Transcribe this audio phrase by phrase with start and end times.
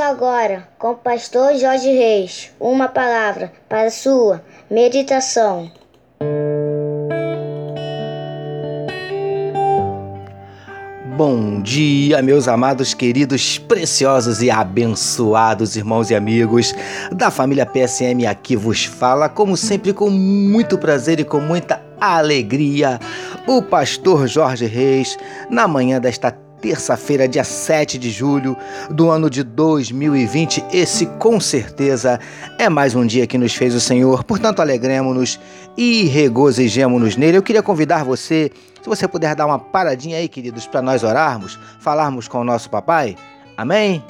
[0.00, 5.70] Agora, com o pastor Jorge Reis, uma palavra para sua meditação.
[11.16, 16.74] Bom dia, meus amados, queridos, preciosos e abençoados irmãos e amigos
[17.12, 18.26] da família PSM.
[18.26, 22.98] Aqui vos fala, como sempre, com muito prazer e com muita alegria,
[23.46, 25.18] o pastor Jorge Reis,
[25.50, 28.56] na manhã desta terça-feira, dia 7 de julho
[28.90, 30.64] do ano de 2020.
[30.72, 32.20] Esse com certeza
[32.58, 35.40] é mais um dia que nos fez o Senhor, portanto, alegremos-nos
[35.76, 37.38] e regozijemos-nos nele.
[37.38, 38.50] Eu queria convidar você,
[38.82, 42.68] se você puder dar uma paradinha aí, queridos, para nós orarmos, falarmos com o nosso
[42.68, 43.16] papai.
[43.56, 44.04] Amém?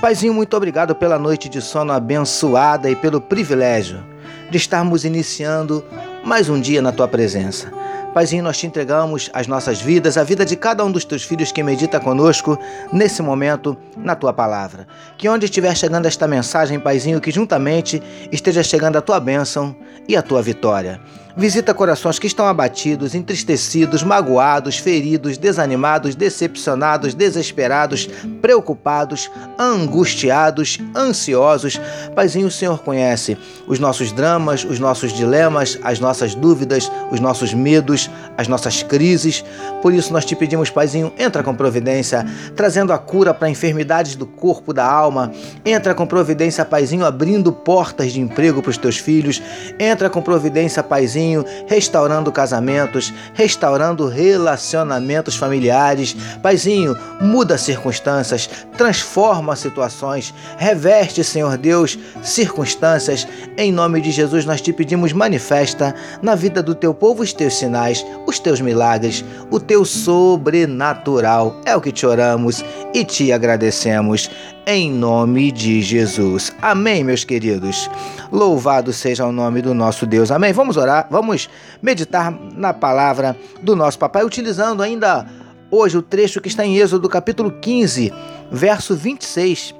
[0.00, 4.02] Paizinho, muito obrigado pela noite de sono abençoada e pelo privilégio
[4.50, 5.84] de estarmos iniciando
[6.24, 7.72] mais um dia na tua presença.
[8.12, 11.52] Paizinho, nós te entregamos as nossas vidas, a vida de cada um dos teus filhos
[11.52, 12.58] que medita conosco
[12.92, 14.86] nesse momento na tua palavra.
[15.16, 18.02] Que onde estiver chegando esta mensagem, Paizinho, que juntamente
[18.32, 19.76] esteja chegando a tua bênção
[20.08, 21.00] e a tua vitória.
[21.36, 28.08] Visita corações que estão abatidos, entristecidos, magoados, feridos, desanimados, decepcionados, desesperados,
[28.42, 31.80] preocupados, angustiados, ansiosos.
[32.14, 37.54] Paizinho, o Senhor conhece os nossos dramas, os nossos dilemas, as nossas dúvidas, os nossos
[37.54, 37.99] medos,
[38.38, 39.44] as nossas crises.
[39.82, 44.26] Por isso nós te pedimos, Paizinho, entra com providência, trazendo a cura para enfermidades do
[44.26, 45.32] corpo, da alma.
[45.64, 49.42] Entra com providência, Paizinho, abrindo portas de emprego para os teus filhos.
[49.78, 56.14] Entra com providência, Paizinho Paizinho, restaurando casamentos, restaurando relacionamentos familiares.
[56.42, 63.26] Paizinho, muda circunstâncias, transforma situações, reveste, Senhor Deus, circunstâncias.
[63.56, 67.54] Em nome de Jesus, nós te pedimos, manifesta na vida do teu povo os teus
[67.54, 67.89] sinais,
[68.26, 71.60] os teus milagres, o teu sobrenatural.
[71.64, 72.64] É o que te oramos
[72.94, 74.30] e te agradecemos
[74.66, 76.52] em nome de Jesus.
[76.62, 77.90] Amém, meus queridos.
[78.30, 80.30] Louvado seja o nome do nosso Deus.
[80.30, 80.52] Amém.
[80.52, 81.48] Vamos orar, vamos
[81.82, 85.26] meditar na palavra do nosso papai, utilizando ainda
[85.70, 88.12] hoje o trecho que está em Êxodo, capítulo 15,
[88.50, 89.74] verso 26,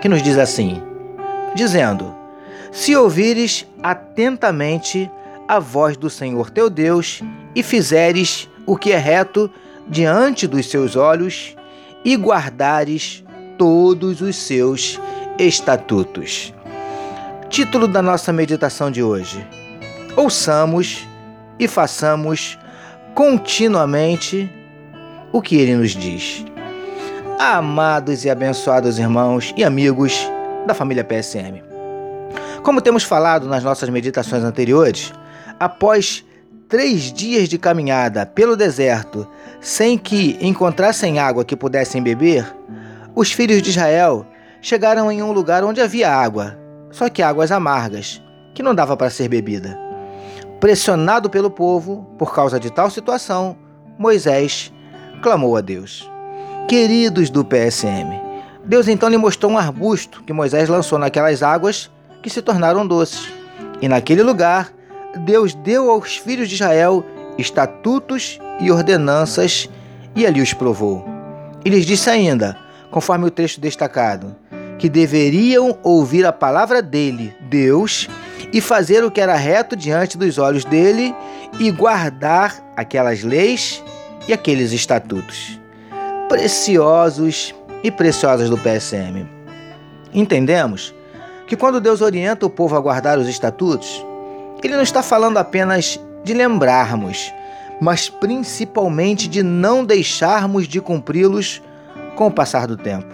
[0.00, 0.82] que nos diz assim:
[1.54, 2.14] dizendo:
[2.72, 5.10] Se ouvires atentamente
[5.46, 7.22] a voz do Senhor teu Deus
[7.54, 9.50] e fizeres o que é reto
[9.86, 11.54] diante dos seus olhos
[12.04, 13.24] e guardares
[13.58, 15.00] todos os seus
[15.38, 16.52] estatutos.
[17.48, 19.46] Título da nossa meditação de hoje:
[20.16, 21.06] Ouçamos
[21.58, 22.58] e façamos
[23.14, 24.50] continuamente
[25.32, 26.44] o que ele nos diz.
[27.38, 30.26] Amados e abençoados irmãos e amigos
[30.66, 31.62] da família PSM.
[32.62, 35.12] Como temos falado nas nossas meditações anteriores,
[35.64, 36.22] após
[36.68, 39.26] três dias de caminhada pelo deserto
[39.60, 42.44] sem que encontrassem água que pudessem beber,
[43.14, 44.26] os filhos de Israel
[44.60, 46.58] chegaram em um lugar onde havia água,
[46.90, 49.78] só que águas amargas, que não dava para ser bebida.
[50.60, 53.56] Pressionado pelo povo por causa de tal situação,
[53.98, 54.70] Moisés
[55.22, 56.10] clamou a Deus.
[56.68, 58.20] Queridos do PSM,
[58.66, 61.90] Deus então lhe mostrou um arbusto que Moisés lançou naquelas águas
[62.22, 63.32] que se tornaram doces.
[63.80, 64.73] E naquele lugar,
[65.20, 67.04] Deus deu aos filhos de Israel
[67.38, 69.68] estatutos e ordenanças
[70.14, 71.04] e ali os provou.
[71.64, 72.56] E lhes disse ainda:
[72.90, 74.36] conforme o texto destacado,
[74.78, 78.08] que deveriam ouvir a palavra dele, Deus,
[78.52, 81.14] e fazer o que era reto diante dos olhos dele
[81.58, 83.82] e guardar aquelas leis
[84.28, 85.58] e aqueles estatutos.
[86.28, 89.28] Preciosos e preciosas do PSM.
[90.12, 90.94] Entendemos
[91.46, 94.04] que quando Deus orienta o povo a guardar os estatutos,
[94.66, 97.32] ele não está falando apenas de lembrarmos,
[97.80, 101.62] mas principalmente de não deixarmos de cumpri-los
[102.16, 103.12] com o passar do tempo.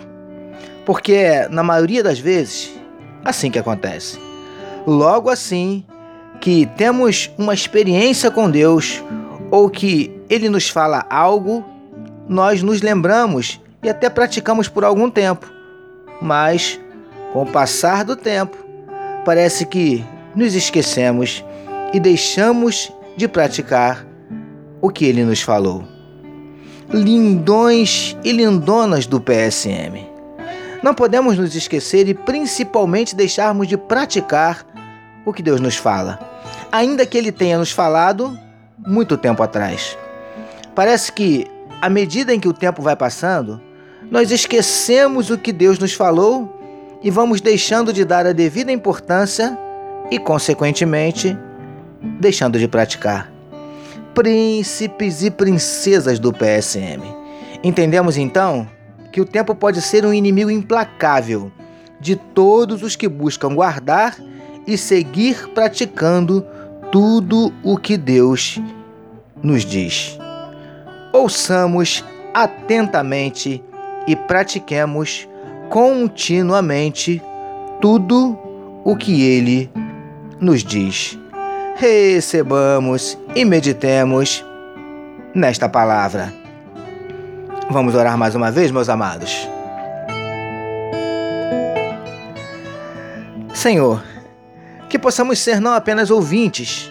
[0.86, 2.72] Porque na maioria das vezes,
[3.24, 4.18] assim que acontece.
[4.86, 5.84] Logo assim
[6.40, 9.02] que temos uma experiência com Deus
[9.50, 11.64] ou que Ele nos fala algo,
[12.28, 15.50] nós nos lembramos e até praticamos por algum tempo.
[16.22, 16.78] Mas,
[17.32, 18.56] com o passar do tempo,
[19.24, 20.04] parece que
[20.34, 21.44] nos esquecemos
[21.92, 24.06] e deixamos de praticar
[24.80, 25.84] o que Ele nos falou
[26.92, 30.08] lindões e lindonas do PSM.
[30.82, 34.66] Não podemos nos esquecer e principalmente deixarmos de praticar
[35.24, 36.18] o que Deus nos fala,
[36.72, 38.36] ainda que Ele tenha nos falado
[38.78, 39.96] muito tempo atrás.
[40.74, 41.46] Parece que,
[41.80, 43.60] à medida em que o tempo vai passando,
[44.10, 46.58] nós esquecemos o que Deus nos falou
[47.02, 49.56] e vamos deixando de dar a devida importância
[50.10, 51.36] e, consequentemente,
[52.18, 53.30] deixando de praticar
[54.14, 57.02] príncipes e princesas do PSM.
[57.62, 58.68] Entendemos então
[59.12, 61.50] que o tempo pode ser um inimigo implacável
[62.00, 64.16] de todos os que buscam guardar
[64.66, 66.44] e seguir praticando
[66.90, 68.60] tudo o que Deus
[69.42, 70.18] nos diz.
[71.12, 73.62] Ouçamos atentamente
[74.06, 75.28] e pratiquemos
[75.68, 77.22] continuamente
[77.80, 78.38] tudo
[78.84, 79.70] o que Ele
[80.40, 81.18] nos diz.
[81.76, 84.44] Recebamos e meditemos
[85.34, 86.32] nesta palavra.
[87.70, 89.48] Vamos orar mais uma vez, meus amados.
[93.54, 94.02] Senhor,
[94.88, 96.90] que possamos ser não apenas ouvintes,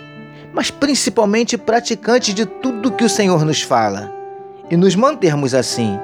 [0.53, 4.13] mas principalmente praticantes de tudo que o Senhor nos fala
[4.69, 5.99] e nos mantermos assim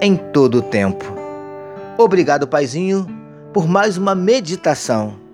[0.00, 1.04] em todo o tempo.
[1.96, 3.06] Obrigado, Paizinho,
[3.52, 5.27] por mais uma meditação.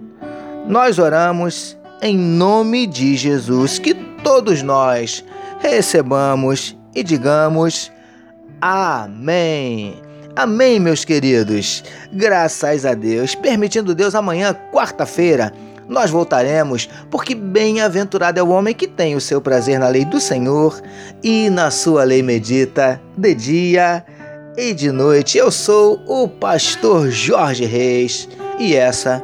[0.66, 5.24] Nós oramos em nome de Jesus, que todos nós
[5.60, 7.92] recebamos e digamos
[8.60, 9.94] Amém.
[10.34, 11.84] Amém, meus queridos.
[12.10, 13.34] Graças a Deus.
[13.34, 15.52] Permitindo Deus, amanhã, quarta-feira,
[15.86, 20.18] nós voltaremos, porque bem-aventurado é o homem que tem o seu prazer na lei do
[20.18, 20.80] Senhor
[21.22, 24.02] e na sua lei medita de dia
[24.56, 25.36] e de noite.
[25.36, 28.26] Eu sou o pastor Jorge Reis
[28.58, 29.22] e essa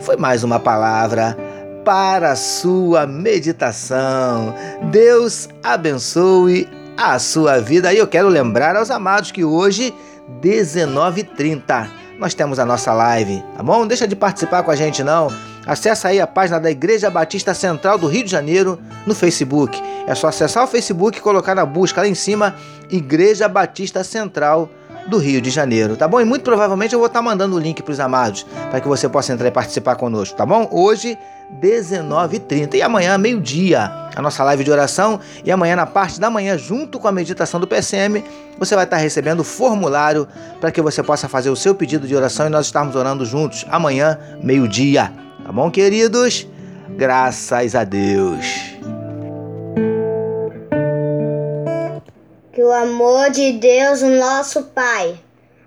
[0.00, 1.36] foi mais uma palavra
[1.84, 4.54] para a sua meditação.
[4.90, 7.92] Deus abençoe a sua vida.
[7.92, 9.94] E eu quero lembrar aos amados que hoje,
[10.42, 11.88] 19h30,
[12.18, 13.80] nós temos a nossa live, tá bom?
[13.80, 15.28] Não deixa de participar com a gente não.
[15.66, 19.80] Acesse aí a página da Igreja Batista Central do Rio de Janeiro no Facebook.
[20.06, 22.54] É só acessar o Facebook e colocar na busca lá em cima
[22.90, 24.68] Igreja Batista Central
[25.10, 26.20] do Rio de Janeiro, tá bom?
[26.20, 29.08] E muito provavelmente eu vou estar mandando o link para os amados para que você
[29.08, 30.68] possa entrar e participar conosco, tá bom?
[30.70, 31.18] Hoje
[31.60, 32.74] 19h30.
[32.74, 35.18] E amanhã, meio-dia, a nossa live de oração.
[35.44, 38.24] E amanhã, na parte da manhã, junto com a meditação do PCM,
[38.58, 40.28] você vai estar recebendo o formulário
[40.60, 43.66] para que você possa fazer o seu pedido de oração e nós estarmos orando juntos
[43.68, 45.12] amanhã, meio-dia.
[45.44, 46.46] Tá bom, queridos?
[46.96, 48.99] Graças a Deus.
[52.52, 55.18] Que o amor de Deus, nosso Pai,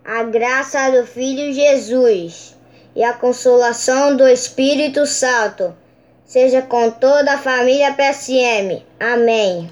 [0.04, 2.58] a graça do Filho Jesus
[2.94, 5.74] e a consolação do Espírito Santo
[6.26, 8.84] seja com toda a família PSM.
[9.00, 9.72] Amém.